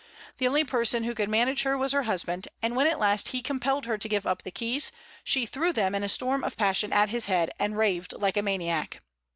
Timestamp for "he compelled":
3.27-3.85